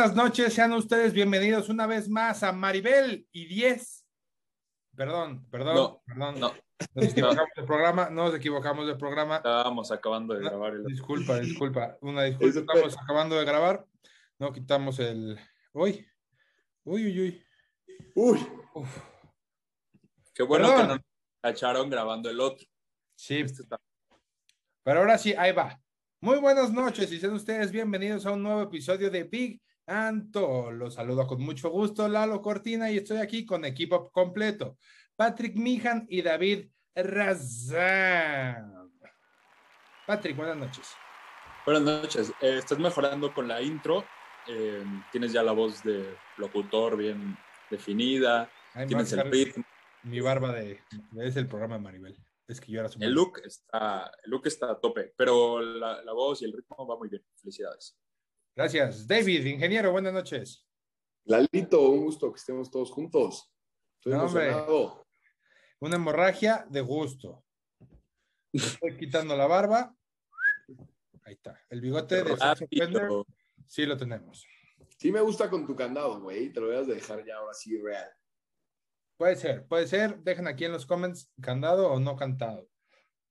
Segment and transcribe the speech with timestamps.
[0.00, 4.06] buenas noches, sean ustedes bienvenidos una vez más a Maribel y 10.
[4.96, 6.40] Perdón, perdón, No, perdón.
[6.40, 6.52] no.
[6.94, 9.36] Nos equivocamos del programa, nos equivocamos del programa.
[9.36, 10.84] Estábamos acabando de grabar el.
[10.86, 12.60] Disculpa, disculpa, una disculpa.
[12.60, 13.84] Estamos acabando de grabar.
[14.38, 15.38] No quitamos el.
[15.74, 16.08] Uy,
[16.84, 17.44] uy, uy, uy.
[18.14, 19.02] Uy, Uf.
[20.32, 20.80] Qué bueno Perdón.
[20.82, 21.04] que no nos
[21.42, 22.66] cacharon grabando el otro.
[23.16, 23.78] Sí, Este está-
[24.82, 25.78] Pero ahora sí, ahí va.
[26.22, 29.60] Muy buenas noches y sean ustedes bienvenidos a un nuevo episodio de Big
[29.90, 30.70] Anto.
[30.70, 34.78] Los saludo con mucho gusto, Lalo Cortina, y estoy aquí con equipo completo.
[35.16, 38.90] Patrick Mijan y David Razan.
[40.06, 40.86] Patrick, buenas noches.
[41.66, 42.32] Buenas noches.
[42.40, 44.04] Eh, estás mejorando con la intro.
[44.46, 47.36] Eh, tienes ya la voz de locutor bien
[47.68, 48.48] definida.
[48.86, 49.64] Tienes el ritmo.
[50.04, 50.80] Mi barba de...
[51.18, 52.16] Es el programa de Maribel.
[52.46, 56.02] Es que yo era su El look está, el look está a tope, pero la,
[56.02, 57.22] la voz y el ritmo va muy bien.
[57.36, 57.96] Felicidades.
[58.56, 59.06] Gracias.
[59.06, 60.66] David, ingeniero, buenas noches.
[61.24, 63.52] Lalito, un gusto que estemos todos juntos.
[63.98, 65.06] Estoy No, emocionado.
[65.80, 67.44] Una hemorragia de gusto.
[68.52, 69.94] Estoy quitando la barba.
[71.24, 71.58] Ahí está.
[71.70, 73.26] El bigote de Rápido.
[73.66, 74.44] sí lo tenemos.
[74.98, 76.52] Sí me gusta con tu candado, güey.
[76.52, 78.10] Te lo voy a dejar ya ahora sí real.
[79.16, 80.18] Puede ser, puede ser.
[80.20, 82.68] Dejen aquí en los comments candado o no cantado.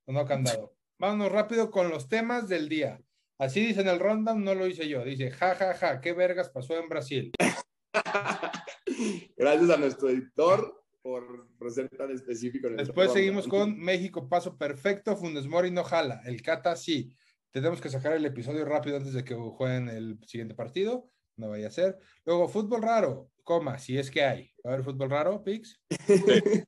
[0.05, 0.75] O no candado.
[0.97, 3.01] Vámonos rápido con los temas del día.
[3.39, 5.03] Así dice en el rundown, no lo hice yo.
[5.05, 7.31] Dice, ja, ja, ja, ¿qué vergas pasó en Brasil?
[9.37, 12.67] Gracias a nuestro editor por, por ser tan específico.
[12.67, 16.21] en Después seguimos con México, paso perfecto, Funes Mori no jala.
[16.25, 17.15] El Cata sí.
[17.51, 21.09] Tenemos que sacar el episodio rápido antes de que jueguen el siguiente partido.
[21.37, 21.97] No vaya a ser.
[22.25, 24.51] Luego, fútbol raro, coma, si es que hay.
[24.65, 25.81] ¿Va a haber fútbol raro, Pix?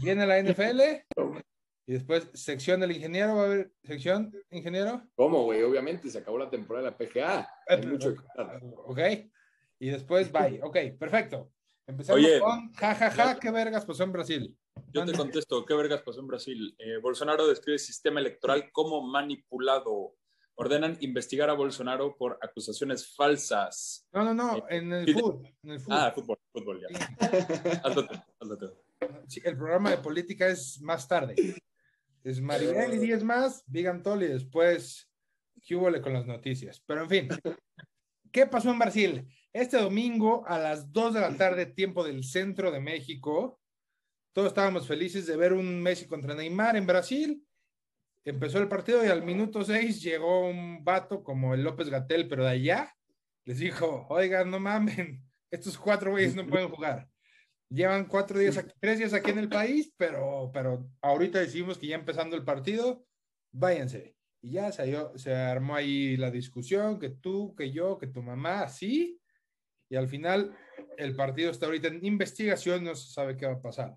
[0.00, 0.80] Viene la NFL.
[1.88, 3.34] Y después, sección del ingeniero.
[3.34, 5.02] ¿Va a haber sección, ingeniero?
[5.16, 5.62] ¿Cómo, güey?
[5.62, 7.48] Obviamente se acabó la temporada de la PGA.
[7.66, 8.20] Hay mucho que.
[8.84, 8.98] Ok.
[9.78, 10.60] Y después, bye.
[10.62, 11.50] Ok, perfecto.
[11.86, 14.54] Empezamos Oye, con jajaja, ya- ¿qué vergas pasó en Brasil?
[14.92, 16.76] Yo te contesto, ¿qué vergas pasó en Brasil?
[16.78, 20.14] Eh, Bolsonaro describe el sistema electoral como manipulado.
[20.56, 24.06] Ordenan investigar a Bolsonaro por acusaciones falsas.
[24.12, 25.54] No, no, no, en el Sí, de- fútbol.
[25.62, 25.98] En el fútbol.
[25.98, 27.80] Ah, fútbol, fútbol, ya.
[27.82, 28.74] Hazlo tú, hazlo tú.
[29.26, 31.34] Sí, el programa de política es más tarde.
[32.24, 35.08] Es Maribel y 10 más, Big Antol y después
[35.68, 36.82] ¿qué con las noticias?
[36.86, 37.28] Pero en fin,
[38.32, 39.28] ¿qué pasó en Brasil?
[39.52, 43.60] Este domingo a las 2 de la tarde, tiempo del centro de México,
[44.32, 47.44] todos estábamos felices de ver un Messi contra Neymar en Brasil.
[48.24, 52.44] Empezó el partido y al minuto 6 llegó un vato como el López Gatel, pero
[52.44, 52.94] de allá,
[53.44, 57.08] les dijo, oigan, no mamen, estos cuatro güeyes no pueden jugar.
[57.70, 61.86] Llevan cuatro días, aquí- tres días aquí en el país, pero, pero ahorita decimos que
[61.88, 63.04] ya empezando el partido,
[63.52, 64.16] váyanse.
[64.40, 68.62] Y ya salió, se armó ahí la discusión, que tú, que yo, que tu mamá,
[68.62, 69.20] así.
[69.90, 70.56] Y al final,
[70.96, 73.96] el partido está ahorita en investigación, no se sabe qué va a pasar.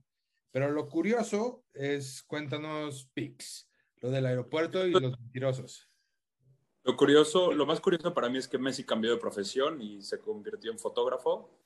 [0.51, 3.69] Pero lo curioso es, cuéntanos, Pix,
[4.01, 5.87] lo del aeropuerto y los mentirosos.
[6.83, 10.19] Lo curioso, lo más curioso para mí es que Messi cambió de profesión y se
[10.19, 11.57] convirtió en fotógrafo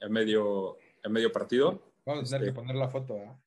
[0.00, 1.80] en medio, en medio partido.
[2.04, 2.52] Vamos a tener Este.
[2.52, 3.40] que poner la foto, ¿ah?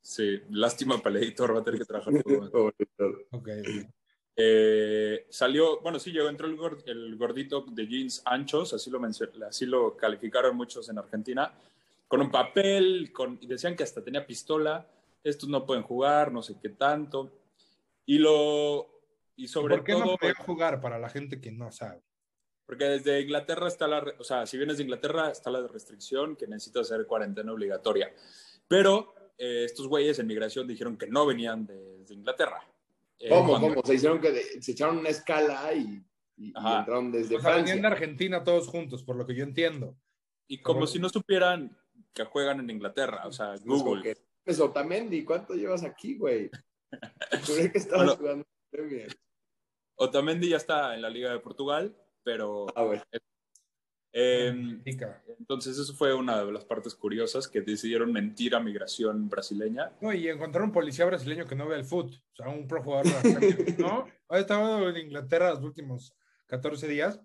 [0.00, 2.50] Sí, lástima para el editor, va a tener que trabajar todo.
[2.50, 2.74] Pobre
[3.30, 3.90] Ok, ok.
[4.38, 9.00] Eh, salió, bueno, sí, llegó, entró el, gor- el gordito de jeans anchos, así lo,
[9.48, 11.52] así lo calificaron muchos en Argentina,
[12.06, 14.86] con un papel, con, y decían que hasta tenía pistola,
[15.24, 17.32] estos no pueden jugar, no sé qué tanto.
[18.04, 18.86] Y lo,
[19.36, 22.02] y sobre ¿Por qué todo, no podían jugar para la gente que no sabe?
[22.66, 26.46] Porque desde Inglaterra está la, o sea, si vienes de Inglaterra está la restricción que
[26.46, 28.12] necesitas hacer cuarentena obligatoria.
[28.68, 32.66] Pero eh, estos güeyes en migración dijeron que no venían de, de Inglaterra.
[33.18, 33.86] Eh, ¿Cómo, cuando- cómo?
[33.86, 36.02] Se hicieron que de- se echaron una escala y,
[36.36, 37.88] y- y entraron desde O sea, venían de Francia.
[37.88, 39.96] Argentina todos juntos, por lo que yo entiendo.
[40.48, 41.76] Y como Como- si no supieran
[42.12, 44.02] que juegan en Inglaterra, o sea, Es como Google.
[44.02, 46.50] que, Pues, Otamendi, ¿cuánto llevas aquí, güey?
[47.46, 48.16] Juré que estabas Bueno.
[48.16, 49.08] jugando muy bien.
[49.96, 53.00] Otamendi ya está en la Liga de Portugal, pero Ah, güey.
[54.12, 55.22] eh, Pica.
[55.38, 59.92] entonces eso fue una de las partes curiosas que decidieron mentir a migración brasileña.
[60.00, 62.82] No, y encontrar un policía brasileño que no ve el foot, o sea, un pro
[62.82, 63.06] jugador
[63.78, 64.06] ¿no?
[64.28, 66.14] ¿Ha estado en Inglaterra los últimos
[66.46, 67.20] 14 días?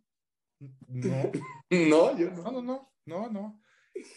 [0.87, 1.31] No,
[1.71, 2.51] No, yo no, no.
[2.51, 3.61] no, no, no, no.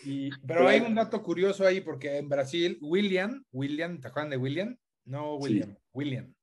[0.04, 4.36] Y, pero hay un dato curioso ahí, porque en Brasil, William, William, ¿te acuerdan de
[4.36, 4.76] William?
[5.04, 6.34] No, William, William.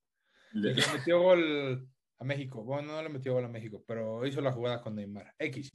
[0.53, 1.88] El que metió gol
[2.21, 2.63] a México.
[2.63, 5.33] Bueno, no le metió gol a México, pero hizo la jugada con Neymar.
[5.39, 5.71] X.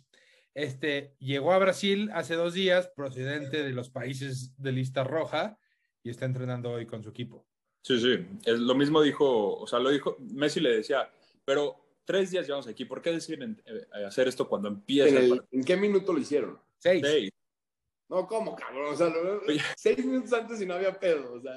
[0.54, 5.58] Este llegó a Brasil hace dos días, procedente de los países de lista roja,
[6.04, 7.44] y está entrenando hoy con su equipo.
[7.82, 11.10] Sí, sí, es, lo mismo dijo, o sea, lo dijo, Messi le decía,
[11.44, 12.84] pero tres días llevamos aquí.
[12.84, 15.42] ¿Por qué deciden eh, hacer esto cuando empieza ¿En, el?
[15.50, 16.60] ¿En qué minuto lo hicieron?
[16.78, 17.02] Seis.
[17.04, 17.31] Seis.
[18.08, 18.94] No, ¿cómo, cabrón?
[18.94, 19.42] O sea, lo-
[19.76, 21.34] seis minutos antes y no había pedo.
[21.34, 21.56] O sea,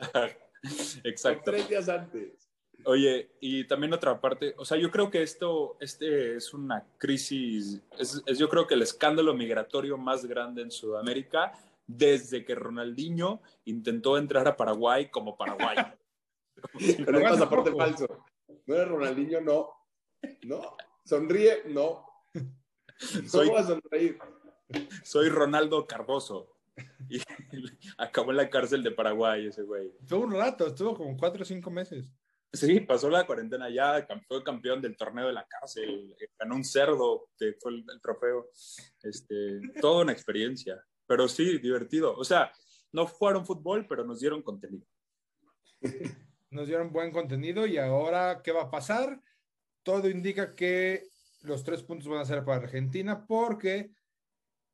[1.04, 1.52] Exacto.
[1.52, 2.49] tres días antes.
[2.86, 7.82] Oye, y también otra parte, o sea, yo creo que esto este es una crisis,
[7.98, 11.54] es, es yo creo que el escándalo migratorio más grande en Sudamérica
[11.86, 15.76] desde que Ronaldinho intentó entrar a Paraguay como Paraguay.
[17.06, 18.26] Con el hace pasaporte falso.
[18.66, 19.70] No eres Ronaldinho, no.
[20.44, 20.78] No.
[21.04, 22.06] Sonríe, no.
[22.34, 22.44] No
[23.28, 24.20] Soy- vas a sonreír.
[25.04, 26.56] Soy Ronaldo Cardoso.
[27.10, 27.20] Y
[27.98, 29.92] acabó en la cárcel de Paraguay ese güey.
[30.00, 32.14] Estuvo un rato, estuvo como cuatro o cinco meses.
[32.52, 36.64] Sí, pasó la cuarentena ya, fue campeón del torneo de la cárcel, eh, ganó un
[36.64, 38.50] cerdo, que fue el, el trofeo.
[39.04, 42.16] Este, toda una experiencia, pero sí, divertido.
[42.16, 42.52] O sea,
[42.92, 44.86] no jugaron fútbol, pero nos dieron contenido.
[46.52, 49.22] Nos dieron buen contenido y ahora, ¿qué va a pasar?
[49.84, 51.04] Todo indica que
[51.42, 53.92] los tres puntos van a ser para Argentina porque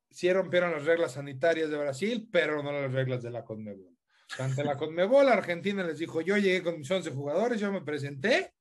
[0.09, 3.94] sí rompieron las reglas sanitarias de Brasil, pero no las reglas de la Conmebol.
[4.39, 8.53] Ante la Conmebol, Argentina les dijo, yo llegué con mis 11 jugadores, yo me presenté,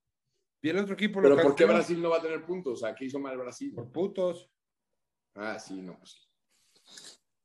[0.62, 2.74] y el otro equipo Pero ¿por qué Brasil no va a tener puntos?
[2.74, 3.72] O sea, ¿qué hizo mal Brasil?
[3.74, 4.50] por putos.
[5.34, 6.30] Ah, sí, no, pues.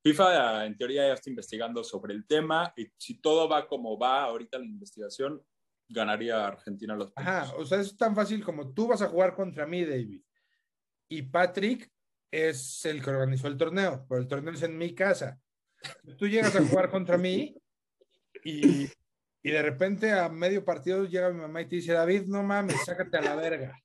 [0.01, 4.24] FIFA, en teoría, ya está investigando sobre el tema y si todo va como va
[4.24, 5.44] ahorita la investigación,
[5.89, 7.25] ganaría Argentina los puntos.
[7.25, 10.22] Ajá, o sea, es tan fácil como tú vas a jugar contra mí, David.
[11.10, 11.92] Y Patrick
[12.31, 15.42] es el que organizó el torneo, pero el torneo es en mi casa.
[16.18, 17.56] Tú llegas a jugar contra mí
[18.44, 18.89] y,
[19.44, 22.83] y de repente a medio partido llega mi mamá y te dice, David, no mames,
[22.86, 23.81] sácate a la verga.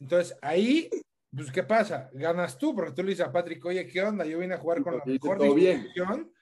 [0.00, 0.90] Entonces ahí,
[1.34, 2.10] pues, ¿qué pasa?
[2.12, 4.24] Ganas tú, porque tú le dices a Patrick, oye, ¿qué onda?
[4.24, 6.32] Yo vine a jugar con la mejor disposición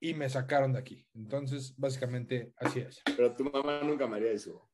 [0.00, 1.06] y me sacaron de aquí.
[1.14, 3.02] Entonces, básicamente, así es.
[3.04, 4.68] Pero tu mamá nunca me haría eso.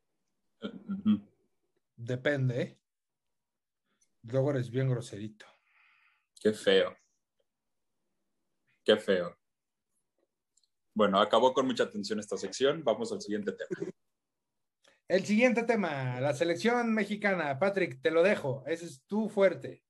[1.97, 2.79] Depende, ¿eh?
[4.23, 5.47] Luego eres bien groserito.
[6.41, 6.97] Qué feo.
[8.83, 9.37] Qué feo.
[10.95, 12.85] Bueno, acabó con mucha atención esta sección.
[12.85, 13.93] Vamos al siguiente tema.
[15.09, 17.59] El siguiente tema, la selección mexicana.
[17.59, 18.65] Patrick, te lo dejo.
[18.67, 19.83] Ese es tu fuerte.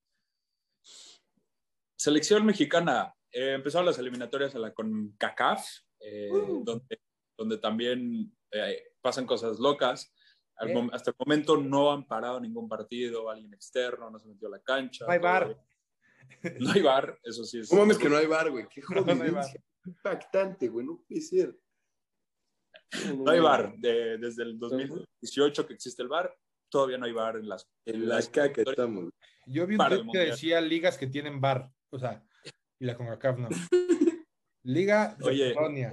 [1.96, 3.14] Selección mexicana.
[3.30, 5.66] Eh, empezaron las eliminatorias a la CONCACAF,
[6.00, 6.64] eh, Uh.
[6.64, 7.00] donde,
[7.36, 10.12] donde también eh, pasan cosas locas.
[10.56, 14.52] Al hasta el momento no han parado ningún partido, alguien externo no se metió a
[14.52, 15.04] la cancha.
[15.04, 15.56] No hay bien.
[16.60, 17.68] No hay bar, eso sí es.
[17.68, 18.66] ¿Cómo mames que no hay bar, güey?
[18.68, 19.60] Qué No, no hay jodidencia.
[19.86, 20.86] Impactante, güey.
[20.86, 21.58] No puede ser.
[23.16, 23.74] No hay bar.
[23.76, 26.34] De- desde el 2018 que existe el bar,
[26.70, 27.66] todavía no hay bar en las.
[27.86, 29.10] En la caca estamos.
[29.46, 31.70] Yo vi un tweet que decía ligas que tienen bar.
[31.90, 32.24] O sea,
[32.80, 33.48] y la CONCACAF no.
[34.64, 35.54] Liga de Oye.
[35.54, 35.92] Polonia.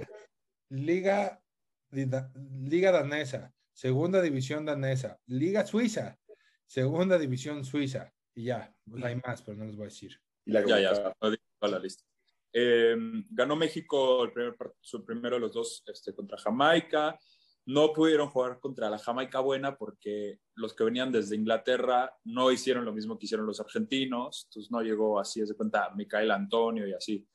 [0.70, 1.42] Liga,
[1.90, 3.52] Liga danesa.
[3.74, 5.20] Segunda división danesa.
[5.26, 6.18] Liga suiza.
[6.66, 8.12] Segunda división suiza.
[8.34, 8.74] Y ya.
[8.88, 10.18] Pues hay más, pero no les voy a decir.
[10.46, 12.04] Y la Ya, ya, no la lista.
[12.52, 12.96] Eh,
[13.30, 17.18] ganó México el primer, su primero de los dos este, contra Jamaica.
[17.64, 22.84] No pudieron jugar contra la Jamaica buena porque los que venían desde Inglaterra no hicieron
[22.84, 24.46] lo mismo que hicieron los argentinos.
[24.48, 27.26] Entonces no llegó así, es de cuenta, Micael Antonio y así.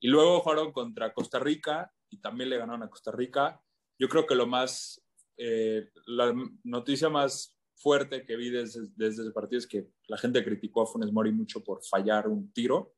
[0.00, 3.60] Y luego jugaron contra Costa Rica y también le ganaron a Costa Rica.
[3.98, 5.02] Yo creo que lo más,
[5.38, 10.44] eh, la noticia más fuerte que vi desde, desde ese partido es que la gente
[10.44, 12.94] criticó a Funes Mori mucho por fallar un tiro.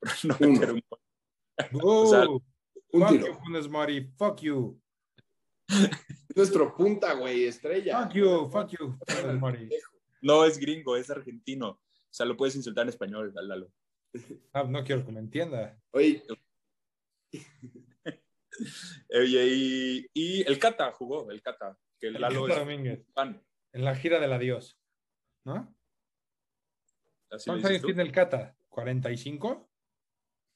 [0.00, 1.00] Pero no meter un gol.
[1.82, 2.06] ¡Oh!
[2.10, 3.26] sea, Un fuck tiro.
[3.26, 4.12] you, Funes Mori.
[4.16, 4.80] Fuck you.
[6.36, 8.02] Nuestro punta, güey, estrella.
[8.02, 8.48] Fuck you.
[8.50, 9.68] Fuck you, Funes Mori.
[10.22, 11.68] No es gringo, es argentino.
[11.70, 13.70] O sea, lo puedes insultar en español, Lalo.
[14.52, 15.78] Ah, no quiero que me entienda.
[15.90, 16.22] Oye,
[19.10, 23.06] Oye, y, y el Cata jugó, el Cata, que Lalo Cata es Domínguez.
[23.14, 23.42] fan.
[23.72, 24.78] En la gira del adiós.
[25.44, 25.74] ¿No?
[27.28, 28.56] ¿Cuántos años tiene el Cata?
[28.70, 29.68] ¿45?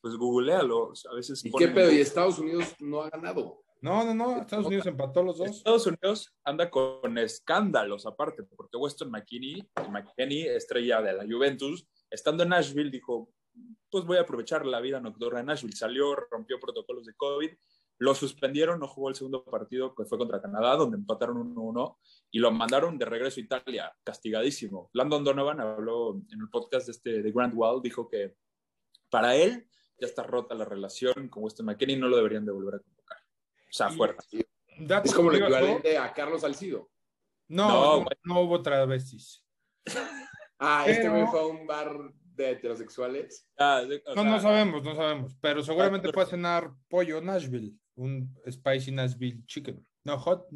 [0.03, 0.93] Pues googlealo.
[1.11, 1.91] A veces ¿y qué pedo?
[1.91, 3.63] Y Estados Unidos no ha ganado.
[3.81, 4.43] No, no, no.
[4.43, 5.49] Estados Unidos empató los dos.
[5.49, 12.43] Estados Unidos anda con escándalos aparte, porque Weston McKinney, McKinney, estrella de la Juventus, estando
[12.43, 13.33] en Nashville, dijo,
[13.91, 15.77] pues voy a aprovechar la vida nocturna en Nashville.
[15.77, 17.51] Salió, rompió protocolos de COVID,
[17.99, 21.97] lo suspendieron, no jugó el segundo partido, que fue contra Canadá, donde empataron 1-1,
[22.33, 24.91] y lo mandaron de regreso a Italia, castigadísimo.
[24.93, 28.35] Landon Donovan habló en el podcast de, este, de Grand Wall, dijo que
[29.11, 29.69] para él
[30.03, 33.19] ya está rota la relación con Weston McKinney, no lo deberían de volver a convocar.
[33.19, 34.49] O sea, fuerte.
[34.69, 36.91] Es como curioso, equivalente a Carlos Salcido.
[37.49, 39.45] No, No, no, hubo travestis.
[40.65, 41.93] Ah, este güey fue a un bar
[42.37, 43.49] de heterosexuales.
[43.59, 45.37] Ah, de- o No, sea, no sabemos, no sabemos.
[45.41, 47.75] Pero seguramente pero- puede cenar pollo Nashville.
[47.97, 49.85] Un spicy Nashville chicken.
[50.05, 50.47] No, hot.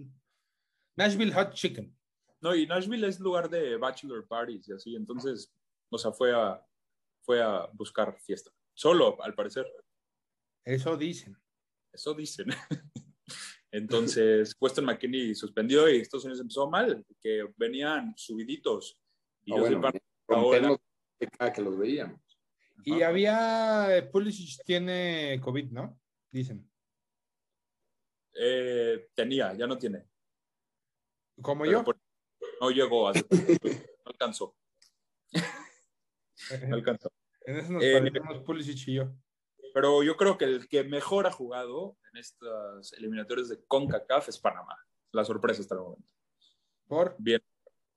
[0.96, 1.92] Nashville hot chicken.
[2.40, 5.52] No, y Nashville es lugar de bachelor parties y así, entonces,
[5.90, 6.64] o sea, fue a,
[7.22, 8.52] fue a buscar fiesta.
[8.76, 9.66] Solo, al parecer.
[10.62, 11.34] Eso dicen.
[11.90, 12.48] Eso dicen.
[13.72, 18.98] Entonces, Weston McKinney suspendió y Estados Unidos empezó mal, que venían subiditos.
[19.44, 19.60] Y Ah,
[20.40, 20.78] bueno,
[21.38, 22.20] cada que los veíamos.
[22.84, 25.98] Y había, eh, Pulisic tiene COVID, ¿no?
[26.30, 26.70] Dicen.
[28.34, 30.06] Eh, tenía, ya no tiene.
[31.40, 31.82] Como yo.
[31.82, 31.98] por-
[32.60, 33.22] no llegó, a no
[34.04, 34.56] alcanzó,
[36.68, 37.10] no alcanzó.
[37.46, 39.12] En eso nos Eh, parecemos Pulisic y yo.
[39.72, 44.38] Pero yo creo que el que mejor ha jugado en estas eliminatorias de CONCACAF es
[44.38, 44.76] Panamá.
[45.12, 46.12] La sorpresa hasta el momento.
[46.88, 47.14] Por.
[47.18, 47.40] Bien.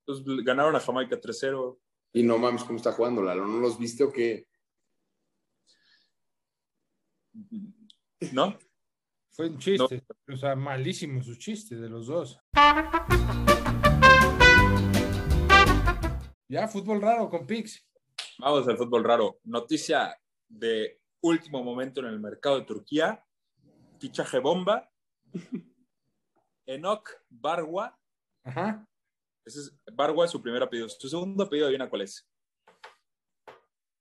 [0.05, 1.79] Entonces, ganaron a Jamaica 3-0.
[2.13, 3.45] Y no mames, ¿cómo está jugando Lalo?
[3.47, 4.47] ¿No los viste o qué?
[8.33, 8.57] ¿No?
[9.31, 10.03] Fue un chiste.
[10.27, 12.39] O sea, malísimo su chiste de los dos.
[16.47, 17.88] Ya, fútbol raro con Pix.
[18.39, 19.39] Vamos al fútbol raro.
[19.43, 20.17] Noticia
[20.47, 23.21] de último momento en el mercado de Turquía.
[23.99, 24.89] Fichaje bomba.
[26.65, 27.99] Enoch Barwa.
[28.43, 28.87] Ajá.
[29.45, 30.87] Ese es, Barwa es su primer apellido.
[30.87, 32.25] Su segundo apellido, adivina cuál es.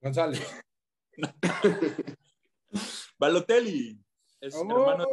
[0.00, 0.40] González.
[3.18, 4.00] Balotelli.
[4.40, 5.06] Es Oh, hermano,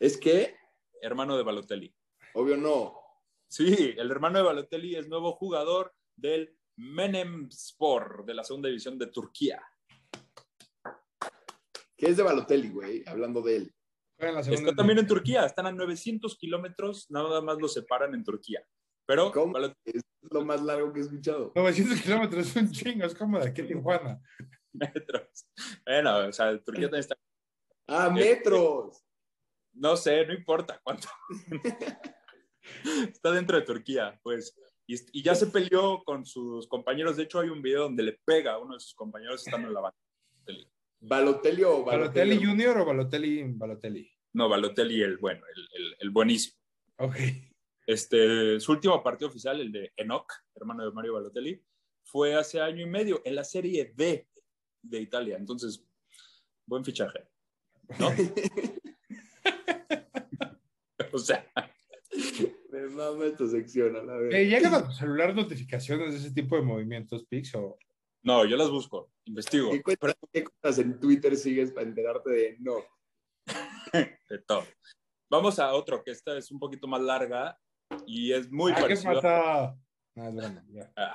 [0.00, 0.56] Es que,
[1.00, 1.94] hermano de Balotelli.
[2.34, 3.00] obvio no.
[3.46, 9.06] Sí, el hermano de Balotelli es nuevo jugador del Menemspor de la segunda división de
[9.06, 9.62] Turquía.
[11.96, 13.04] ¿Qué es de Balotelli, güey?
[13.06, 13.74] Hablando de él.
[14.18, 18.64] Está también en Turquía, están a 900 kilómetros, nada más lo separan en Turquía.
[19.06, 19.52] Pero ¿Cómo?
[19.52, 21.52] Balotelli Es lo más largo que he escuchado.
[21.54, 24.20] 900 kilómetros es un chingo, es como de aquí a Tijuana.
[24.72, 25.46] metros.
[25.84, 27.16] Bueno, o sea, Turquía también está,
[27.86, 29.04] ¡Ah, metros!
[29.74, 31.08] no sé, no importa cuánto.
[33.08, 34.56] está dentro de Turquía, pues.
[34.86, 37.16] Y, y ya se peleó con sus compañeros.
[37.16, 39.74] De hecho, hay un video donde le pega a uno de sus compañeros estando en
[39.74, 39.98] la banda.
[41.00, 44.10] ¿Balotelli o ¿Balotelli Junior o Balotelli Balotelli?
[44.32, 46.56] No, Balotelli, el bueno, el, el, el buenísimo.
[46.98, 47.16] Ok.
[47.86, 51.62] Este, su último partido oficial, el de Enoch, hermano de Mario Balotelli,
[52.02, 54.26] fue hace año y medio en la Serie D
[54.82, 55.36] de Italia.
[55.36, 55.86] Entonces,
[56.66, 57.28] buen fichaje.
[57.98, 58.08] ¿No?
[61.12, 61.46] o sea,
[62.74, 64.30] Me mama esta sección, a la vez.
[64.30, 67.54] ¿Te llegan a tu celular notificaciones de ese tipo de movimientos, Pix?
[67.54, 67.78] O...
[68.24, 72.56] no, yo las busco, investigo ¿Qué cuentas, qué cuentas en Twitter sigues para enterarte de
[72.58, 72.78] no?
[74.28, 74.64] de todo.
[75.30, 77.56] Vamos a otro, que esta es un poquito más larga
[78.08, 79.14] y es muy ah, ¿qué parecido.
[79.14, 79.64] pasa?
[80.16, 80.92] Ah, es ya.
[80.96, 81.14] Ah,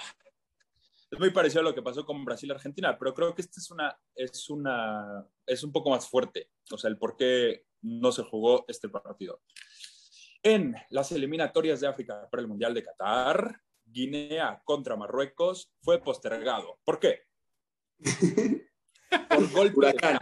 [1.11, 3.99] es muy parecido a lo que pasó con Brasil-Argentina, pero creo que este es una,
[4.15, 6.51] es una, es un poco más fuerte.
[6.71, 9.41] O sea, el por qué no se jugó este partido.
[10.43, 16.79] En las eliminatorias de África para el Mundial de Qatar, Guinea contra Marruecos fue postergado.
[16.83, 17.23] ¿Por qué?
[19.29, 20.17] Por golpe de, Huracán.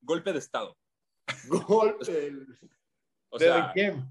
[0.00, 0.76] golpe de Estado.
[1.48, 2.32] Golpe.
[3.30, 4.08] O ¿De sea, quién?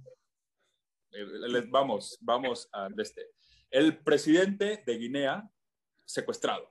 [1.11, 3.29] eh, les- vamos, vamos a de este.
[3.69, 5.49] El presidente de Guinea
[6.03, 6.69] secuestrado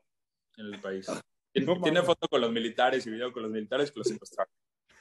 [0.59, 1.07] en el país.
[1.51, 1.85] Tiene, No mames.
[1.85, 4.53] tiene foto con los militares y video con los militares que lo secuestraron.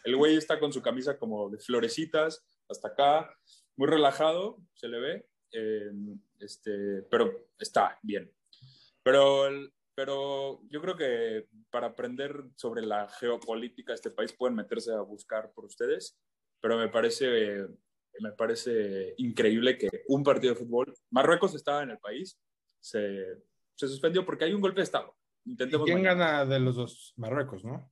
[0.05, 3.35] El güey está con su camisa como de florecitas hasta acá,
[3.75, 5.91] muy relajado, se le ve, eh,
[6.39, 8.31] este, pero está bien.
[9.03, 9.49] Pero,
[9.95, 15.01] pero yo creo que para aprender sobre la geopolítica de este país pueden meterse a
[15.01, 16.19] buscar por ustedes,
[16.61, 17.67] pero me parece,
[18.19, 22.39] me parece increíble que un partido de fútbol, Marruecos estaba en el país,
[22.79, 23.25] se,
[23.75, 25.15] se suspendió porque hay un golpe de Estado.
[25.43, 26.43] ¿Y Intentemos quién mañana.
[26.43, 27.13] gana de los dos?
[27.17, 27.90] Marruecos, ¿no?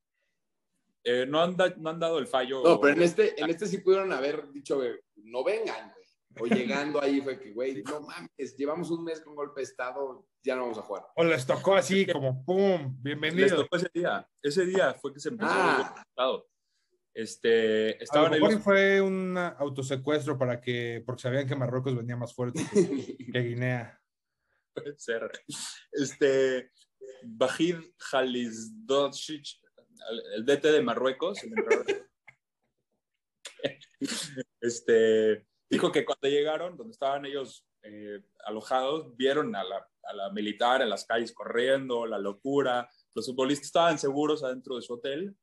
[1.04, 2.62] Eh, no, han da- no han dado el fallo.
[2.64, 6.00] No, pero en este, en este sí pudieron haber dicho, güey, no vengan, güey.
[6.42, 10.26] O llegando ahí fue que, güey, no mames, llevamos un mes con golpe de Estado,
[10.44, 11.06] ya no vamos a jugar.
[11.16, 12.82] O les tocó así como, ¡pum!
[12.84, 13.64] Les Bienvenido.
[13.64, 14.30] tocó ese día.
[14.42, 15.70] Ese día fue que se empezó Ah.
[15.72, 16.48] el golpe de Estado.
[17.14, 21.56] Este, A lo estaban ahí mejor los- fue un autosecuestro para que, porque sabían que
[21.56, 22.72] Marruecos venía más fuerte que,
[23.34, 24.00] que Guinea.
[24.74, 25.30] puede ser.
[25.92, 26.72] Este,
[27.24, 29.46] Bajid Jalisdocic,
[30.36, 31.54] el DT de Marruecos, el
[34.62, 40.30] este, dijo que cuando llegaron, donde estaban ellos eh, alojados, vieron a la, a la
[40.32, 42.90] militar en las calles corriendo, la locura.
[43.14, 45.36] Los futbolistas estaban seguros adentro de su hotel,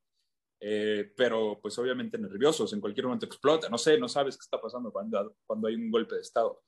[0.59, 3.69] eh, pero pues obviamente nerviosos, en cualquier momento explota.
[3.69, 6.61] No sé, no sabes qué está pasando cuando, cuando hay un golpe de Estado.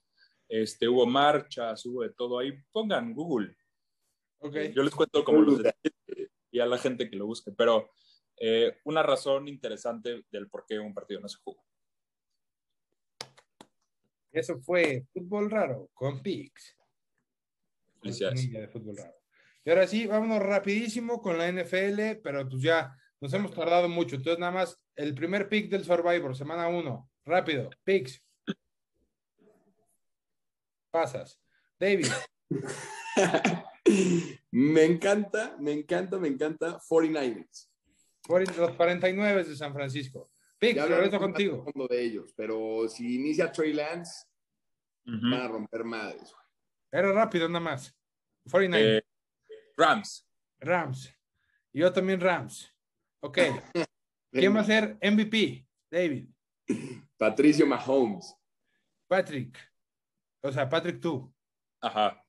[0.47, 2.53] Este, hubo marchas, hubo de todo ahí.
[2.71, 3.55] Pongan Google.
[4.39, 4.55] Ok.
[4.73, 5.98] Yo les cuento como los detalles
[6.59, 7.91] y a la gente que lo busque, pero
[8.35, 11.63] eh, una razón interesante del por qué un partido no se jugó.
[14.29, 16.77] Eso fue Fútbol Raro con Pix.
[18.01, 18.51] Felicidades.
[18.51, 19.15] De Fútbol Raro.
[19.63, 24.17] Y ahora sí, vámonos rapidísimo con la NFL, pero pues ya nos hemos tardado mucho.
[24.17, 27.09] Entonces, nada más, el primer pick del Survivor, semana uno.
[27.23, 28.21] Rápido, picks.
[30.91, 31.39] Pasas.
[31.79, 32.07] David,
[34.51, 37.69] me encanta, me encanta, me encanta 49ers.
[38.27, 40.31] cuarenta- los 49 de San Francisco.
[40.61, 41.63] Ya hablaremos regreso contigo.
[41.63, 44.25] fondo de ellos, pero si inicia Trey Lance,
[45.05, 45.31] Ujú.
[45.31, 46.33] van a romper madres.
[46.91, 47.95] Era rápido nada más.
[48.51, 49.03] 49, Eh,
[49.77, 50.27] Rams.
[50.59, 51.13] Rams.
[51.71, 52.71] Yo también Rams.
[53.21, 53.37] Ok.
[54.31, 55.65] ¿Quién va a ser MVP?
[55.89, 56.27] David.
[57.17, 58.35] Patricio Mahomes.
[59.07, 59.57] Patrick.
[60.41, 61.33] O sea, Patrick tú.
[61.81, 62.21] Ajá.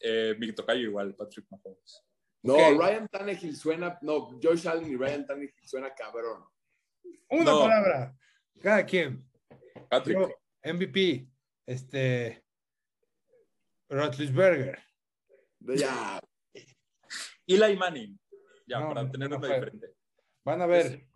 [0.00, 2.02] Eh, mi tocayo igual, Patrick Mahomes.
[2.42, 2.56] No.
[2.78, 6.44] Ryan Tannehill suena, no, Josh Allen y Ryan Tannehill suena cabrón.
[7.30, 7.60] Una No.
[7.60, 8.16] palabra.
[8.60, 9.28] Cada quien.
[9.90, 10.18] Patrick.
[10.18, 10.28] Yo,
[10.62, 11.28] MVP.
[11.66, 12.44] Este.
[13.88, 14.78] Rotlisberger.
[15.60, 16.20] Ya,
[17.46, 18.18] Eli Manning.
[18.66, 19.94] Ya, No, para tener no una diferente.
[20.44, 21.06] Van a ver.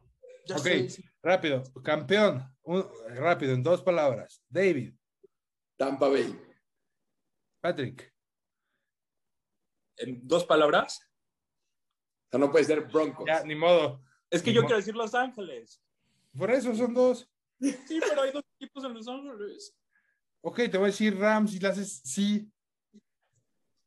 [0.47, 0.63] Ya Ok.
[0.63, 1.05] sé, sí.
[1.23, 1.63] Rápido.
[1.85, 2.43] Campeón.
[2.63, 4.43] Un- rápido, en dos palabras.
[4.49, 4.95] David.
[5.77, 6.39] Tampa Bay.
[7.61, 8.10] Patrick.
[10.01, 11.01] En dos palabras.
[12.27, 13.27] O sea, no puede ser Broncos.
[13.27, 14.03] Ya, ni modo.
[14.31, 15.83] Es que Ni yo quiero decir Los Ángeles.
[16.37, 17.29] Por eso son dos.
[17.61, 19.77] Sí, pero hay dos equipos en Los Ángeles.
[20.43, 22.51] Ok, te voy a decir Rams y le haces sí.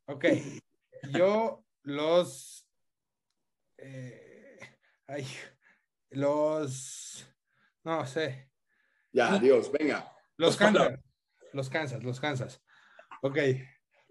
[0.06, 0.26] Ok.
[1.12, 2.68] Yo los.
[3.78, 4.60] eh,
[5.08, 5.26] ay,
[6.12, 7.26] los.
[7.84, 8.52] No sé.
[9.12, 10.12] Ya, adiós, venga.
[10.38, 11.00] Los Kansas.
[11.54, 12.62] Los Kansas, los Kansas.
[13.22, 13.38] Ok.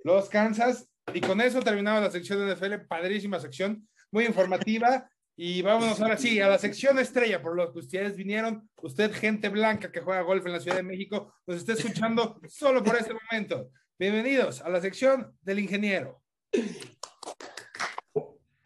[0.04, 0.91] Los Kansas.
[1.12, 2.86] Y con eso terminaba la sección de NFL.
[2.86, 3.88] Padrísima sección.
[4.10, 5.08] Muy informativa.
[5.34, 8.68] Y vámonos ahora sí a la sección estrella por lo que ustedes vinieron.
[8.76, 12.84] Usted, gente blanca que juega golf en la Ciudad de México, nos está escuchando solo
[12.84, 13.70] por este momento.
[13.98, 16.22] Bienvenidos a la sección del ingeniero.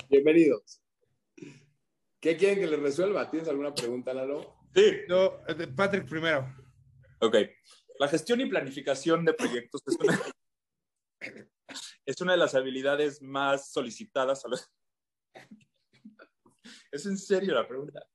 [0.09, 0.83] Bienvenidos.
[2.21, 3.31] ¿Qué quieren que les resuelva?
[3.31, 4.59] ¿Tienes alguna pregunta, Lalo?
[4.75, 5.03] Sí.
[5.09, 6.53] Yo, eh, Patrick primero.
[7.21, 7.37] Ok.
[8.01, 10.21] La gestión y planificación de proyectos es una,
[12.05, 14.71] es una de las habilidades más solicitadas a los.
[16.93, 18.07] ¿Es en serio la pregunta?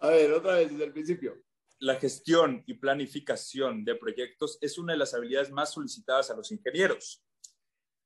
[0.00, 1.42] A ver, otra vez desde el principio.
[1.80, 6.50] La gestión y planificación de proyectos es una de las habilidades más solicitadas a los
[6.50, 7.24] ingenieros.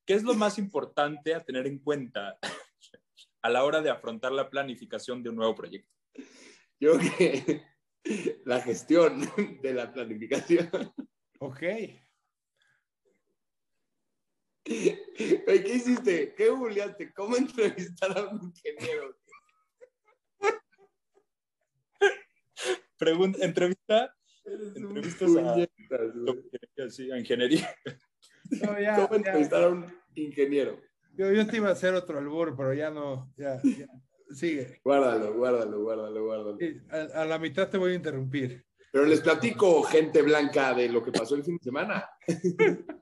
[0.04, 2.38] ¿Qué es lo más importante a tener en cuenta
[3.42, 5.90] a la hora de afrontar la planificación de un nuevo proyecto?
[6.78, 7.62] Yo creo que
[8.44, 9.20] la gestión
[9.62, 10.70] de la planificación.
[11.38, 11.62] Ok.
[14.64, 16.34] ¿Qué hiciste?
[16.36, 17.12] ¿Qué googleaste?
[17.12, 19.16] ¿Cómo entrevistar a un ingeniero?
[22.98, 27.74] Pregunta, entrevista, Entrevistas a- sí, a ingeniería.
[28.62, 29.16] No, ya, ¿Cómo ya.
[29.16, 30.80] entrevistar a un ingeniero?
[31.14, 33.32] Yo, yo te iba a hacer otro albur, pero ya no.
[33.36, 33.86] Ya, ya.
[34.30, 34.80] Sigue.
[34.84, 36.56] Guárdalo, guárdalo, guárdalo, guárdalo.
[36.58, 38.64] Sí, A, a la mitad te voy a interrumpir.
[38.92, 42.08] Pero les platico, gente blanca, de lo que pasó el fin de semana.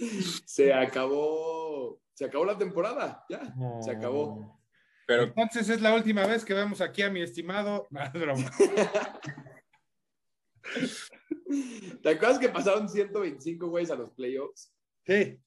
[0.46, 4.58] se acabó, se acabó la temporada, ya, se acabó.
[5.06, 7.88] Pero Entonces es la última vez que vemos aquí a mi estimado.
[8.14, 8.50] Broma.
[12.02, 14.72] ¿Te acuerdas que pasaron 125 güeyes a los playoffs?
[15.04, 15.40] Sí,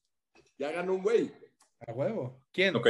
[0.58, 1.32] Ya ganó un güey,
[1.86, 2.42] a huevo.
[2.52, 2.76] ¿Quién?
[2.76, 2.88] ok.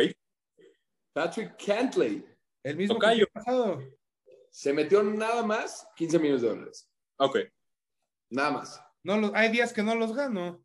[1.13, 2.27] Patrick Cantley.
[2.65, 3.25] El mismo que Tocayo.
[3.25, 3.83] el pasado.
[4.51, 6.91] Se metió nada más 15 millones de dólares.
[7.19, 7.39] Ok.
[8.31, 8.83] Nada más.
[9.05, 10.64] No los, hay días que no los gano.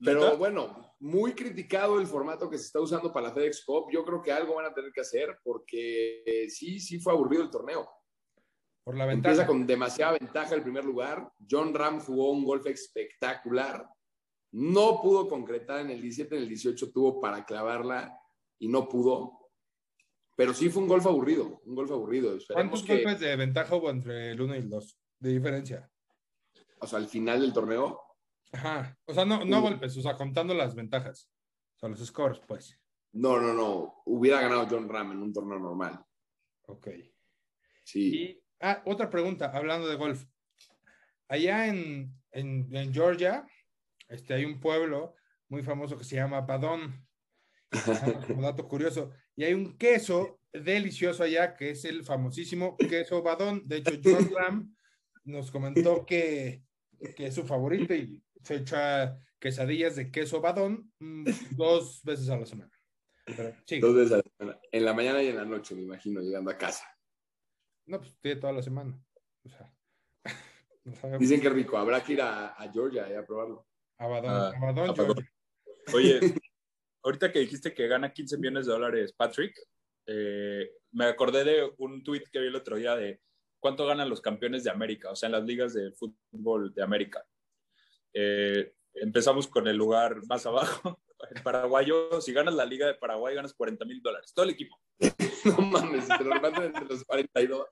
[0.00, 3.90] Pero bueno, muy criticado el formato que se está usando para la FedEx Cup.
[3.92, 7.42] Yo creo que algo van a tener que hacer porque eh, sí, sí fue aburrido
[7.42, 7.88] el torneo.
[8.84, 9.46] Por la Empieza ventaja.
[9.46, 11.30] con demasiada ventaja el primer lugar.
[11.48, 13.86] John Ram jugó un golf espectacular.
[14.52, 18.18] No pudo concretar en el 17, en el 18 tuvo para clavarla
[18.58, 19.50] y no pudo.
[20.36, 22.36] Pero sí fue un golf aburrido, un golf aburrido.
[22.36, 24.98] Esperemos ¿Cuántos que, golpes de ventaja hubo entre el 1 y el 2?
[25.18, 25.90] De diferencia.
[26.80, 28.00] o sea, al final del torneo,
[28.52, 28.96] Ajá.
[29.04, 29.62] O sea, no, no Uh.
[29.62, 31.30] golpes, o sea, contando las ventajas.
[31.76, 32.78] O sea, los scores, pues.
[33.12, 36.04] no, no, no, hubiera ganado John Ram en un torneo normal.
[36.66, 36.88] Ok.
[37.84, 38.14] Sí.
[38.14, 40.24] Y, ah, otra pregunta, hablando de golf.
[41.28, 43.46] Allá en, en, en Georgia,
[44.08, 45.14] este, hay un pueblo
[45.48, 47.06] muy famoso que se llama Badón.
[48.26, 49.10] Como dato curioso.
[49.36, 53.62] Y hay un queso delicioso allá que es el famosísimo queso Badón.
[53.66, 54.76] De hecho, John Ram
[55.24, 56.62] nos comentó que,
[57.14, 61.24] que es su favorito y se echa quesadillas de queso Badón mm,
[61.56, 62.70] dos veces a la semana.
[63.24, 64.60] Pero, sí, Dos veces a la semana.
[64.72, 66.86] En la mañana y en la noche, me imagino, llegando a casa.
[67.86, 68.98] no, pues tiene toda la semana.
[69.44, 69.74] O sea,
[70.84, 71.18] No.
[71.18, 73.66] Dicen que rico, habrá que ir a, a Georgia eh, a probarlo.
[73.98, 75.14] Abadón, Ah, Abadón, Abadón.
[75.14, 75.32] Georgia.
[75.94, 76.20] Oye,
[77.04, 79.54] ahorita que dijiste que gana 15 millones de dólares Patrick,
[80.06, 83.20] eh, me acordé de un tweet que vi el otro día de
[83.60, 87.22] cuánto ganan los campeones de América, o sea, en las ligas de fútbol de América.
[88.14, 91.00] Eh, empezamos con el lugar más abajo.
[91.34, 94.32] El paraguayo, si ganas la liga de Paraguay, ganas 40 mil dólares.
[94.32, 94.80] Todo el equipo.
[95.44, 97.66] No mames, te lo reparten entre los 42.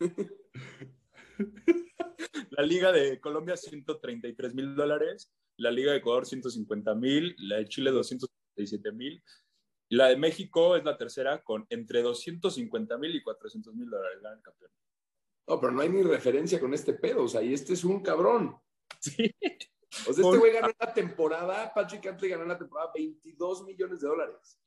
[2.50, 5.32] La liga de Colombia, 133 mil dólares.
[5.58, 7.34] La liga de Ecuador, 150 mil.
[7.38, 9.22] La de Chile, 237 mil.
[9.90, 14.20] La de México es la tercera con entre 250 mil y 400 mil dólares.
[14.22, 14.70] Gana el campeón.
[15.48, 17.24] No, pero no hay ni referencia con este pedo.
[17.24, 18.56] O sea, y este es un cabrón.
[19.00, 19.34] Sí.
[20.08, 23.64] O sea, este güey ganó en la temporada, Patrick Cantley ganó en la temporada 22
[23.64, 24.60] millones de dólares.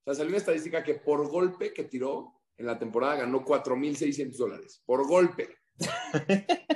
[0.00, 4.36] O sea, salió una estadística que por golpe que tiró en la temporada ganó 4.600
[4.36, 4.82] dólares.
[4.84, 5.58] Por golpe.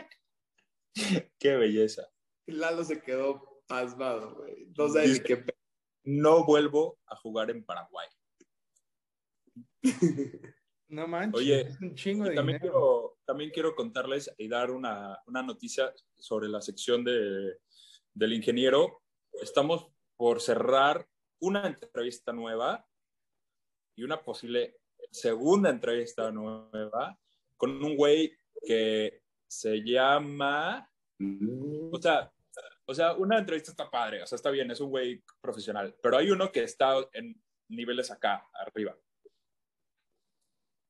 [1.38, 2.08] Qué belleza.
[2.46, 4.66] Lalo se quedó pasmado, güey.
[4.76, 5.44] No sabes ni Dice- qué.
[6.04, 8.08] No vuelvo a jugar en Paraguay.
[10.90, 12.72] No manches, Oye, es un chingo Y de también dinero.
[12.72, 17.58] quiero, también quiero contarles y dar una, una noticia sobre la sección de,
[18.14, 19.02] del ingeniero.
[19.42, 19.86] Estamos
[20.16, 21.06] por cerrar
[21.38, 22.88] una entrevista nueva
[23.94, 24.78] y una posible
[25.10, 27.20] segunda entrevista nueva
[27.58, 30.90] con un güey que se llama...
[31.92, 32.32] O sea,
[32.86, 36.16] o sea, una entrevista está padre, o sea, está bien, es un güey profesional, pero
[36.16, 37.38] hay uno que está en
[37.68, 38.98] niveles acá, arriba.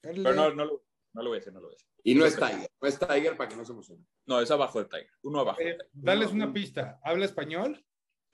[0.01, 1.88] Pero no, no, lo, no lo voy a decir, no lo voy a decir.
[2.05, 2.71] Y no es Tiger.
[2.81, 4.05] No es Tiger para que no se emocione.
[4.27, 5.11] No, es abajo de Tiger.
[5.23, 5.61] Uno abajo.
[5.61, 5.89] Eh, Tiger.
[5.93, 6.99] dales una pista.
[7.03, 7.85] ¿Habla español?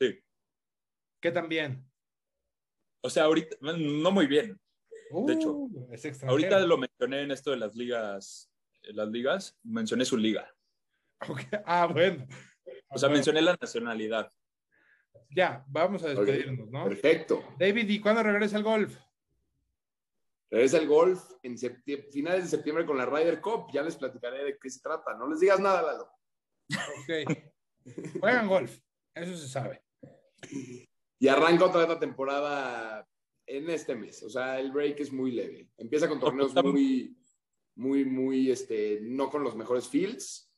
[0.00, 0.20] Sí.
[1.20, 1.85] ¿Qué tan bien?
[3.03, 4.59] O sea, ahorita, no muy bien.
[5.27, 6.24] De hecho, Uh, es.
[6.24, 8.50] Ahorita lo mencioné en esto de las ligas.
[8.83, 10.53] Las ligas, mencioné su liga.
[11.29, 12.27] Ok, Ah, bueno.
[12.88, 14.31] O sea, Bueno, mencioné la nacionalidad.
[15.31, 16.85] Ya, vamos a despedirnos, ¿no?
[16.85, 17.42] Perfecto.
[17.59, 18.96] David, ¿y cuándo regresa el golf?
[20.55, 21.59] Regresa el golf en
[22.12, 23.73] finales de septiembre con la Ryder Cup.
[23.73, 25.12] Ya les platicaré de qué se trata.
[25.14, 26.09] No les digas nada, Lalo.
[27.01, 28.21] Ok.
[28.21, 28.79] Juegan golf,
[29.17, 29.83] eso se sabe.
[31.19, 33.05] Y arranca otra vez la temporada
[33.47, 34.23] en este mes.
[34.23, 35.71] O sea, el break es muy leve.
[35.77, 37.19] Empieza con torneos muy,
[37.75, 40.55] muy, muy, este, no con los mejores fields.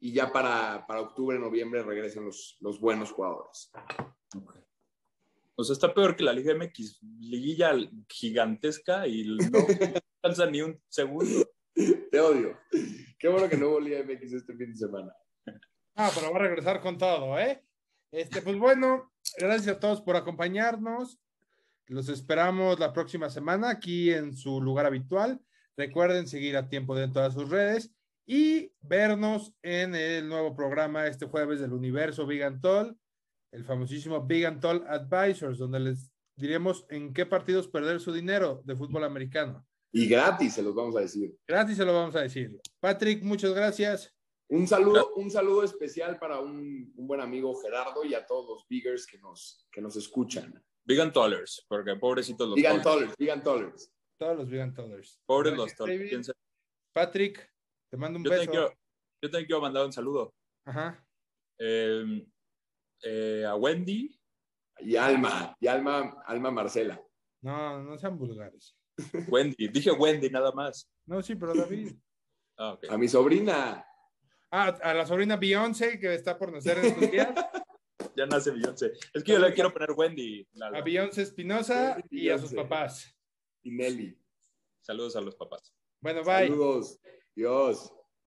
[0.00, 3.70] Y ya para, para octubre, noviembre regresan los, los buenos jugadores.
[5.60, 7.72] O sea, está peor que la Liga MX, liguilla
[8.08, 9.58] gigantesca y no
[10.22, 11.50] alcanza ni un segundo.
[12.10, 12.58] Te odio.
[13.18, 15.12] Qué bueno que no hubo Liga MX este fin de semana.
[15.94, 17.62] Ah, pero va a regresar con todo, ¿eh?
[18.10, 21.20] Este, pues bueno, gracias a todos por acompañarnos.
[21.86, 25.40] Los esperamos la próxima semana aquí en su lugar habitual.
[25.76, 27.92] Recuerden seguir a tiempo de en todas sus redes
[28.26, 32.96] y vernos en el nuevo programa este jueves del Universo Big and Tall,
[33.52, 38.62] el famosísimo Big and Tall Advisors, donde les diremos en qué partidos perder su dinero
[38.64, 39.66] de fútbol americano.
[39.92, 41.36] Y gratis, se los vamos a decir.
[41.46, 42.58] Gratis se lo vamos a decir.
[42.78, 44.14] Patrick, muchas gracias.
[44.48, 48.68] Un saludo, un saludo especial para un, un buen amigo Gerardo y a todos los
[48.68, 50.62] biggers que nos, que nos escuchan.
[50.84, 53.10] Big and Tollers, porque pobrecitos los Digan Tollers.
[53.10, 53.92] Tollers, digan Tollers.
[54.18, 55.20] Todos los Big and Tallers.
[55.26, 56.32] Pobres Gracias, los Tollers.
[56.92, 57.52] Patrick,
[57.90, 58.50] te mando un Yo beso.
[58.50, 58.68] quiero,
[59.22, 60.34] yo también quiero mandar un saludo
[60.64, 61.04] Ajá.
[61.58, 62.26] Eh,
[63.02, 64.16] eh, a Wendy,
[64.80, 67.00] Y Alma, y Alma, Alma Marcela.
[67.42, 68.76] No, no sean vulgares.
[69.28, 70.88] Wendy, dije Wendy nada más.
[71.06, 71.92] No, sí, pero David.
[72.58, 72.78] Ah.
[72.90, 73.84] A mi sobrina.
[74.50, 77.28] Ah, a la sobrina Beyoncé que está por nacer en estos días.
[78.16, 78.92] Ya nace Beyoncé.
[79.14, 80.46] Es que yo le quiero poner Wendy.
[80.54, 80.78] Lalo.
[80.78, 83.14] A Beyoncé Espinosa y a sus papás.
[83.62, 84.18] Y Nelly.
[84.80, 85.72] Saludos a los papás.
[86.00, 86.48] Bueno, bye.
[86.48, 86.98] Saludos.
[87.34, 87.92] Dios.